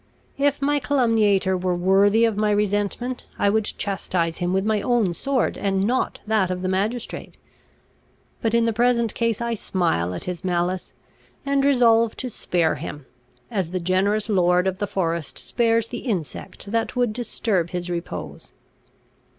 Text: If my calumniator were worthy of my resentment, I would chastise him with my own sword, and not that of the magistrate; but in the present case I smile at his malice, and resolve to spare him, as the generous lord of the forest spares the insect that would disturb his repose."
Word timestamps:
If 0.39 0.63
my 0.63 0.79
calumniator 0.79 1.55
were 1.55 1.75
worthy 1.75 2.25
of 2.25 2.35
my 2.35 2.49
resentment, 2.49 3.27
I 3.37 3.51
would 3.51 3.65
chastise 3.65 4.39
him 4.39 4.51
with 4.51 4.65
my 4.65 4.81
own 4.81 5.13
sword, 5.13 5.59
and 5.59 5.85
not 5.85 6.21
that 6.25 6.49
of 6.49 6.63
the 6.63 6.67
magistrate; 6.67 7.37
but 8.41 8.55
in 8.55 8.65
the 8.65 8.73
present 8.73 9.13
case 9.13 9.41
I 9.41 9.53
smile 9.53 10.15
at 10.15 10.23
his 10.23 10.43
malice, 10.43 10.95
and 11.45 11.63
resolve 11.63 12.17
to 12.17 12.31
spare 12.31 12.73
him, 12.77 13.05
as 13.51 13.69
the 13.69 13.79
generous 13.79 14.27
lord 14.27 14.65
of 14.65 14.79
the 14.79 14.87
forest 14.87 15.37
spares 15.37 15.89
the 15.89 15.99
insect 15.99 16.71
that 16.71 16.95
would 16.95 17.13
disturb 17.13 17.69
his 17.69 17.87
repose." 17.91 18.53